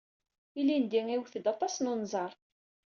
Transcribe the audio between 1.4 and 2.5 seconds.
aṭas n unẓar.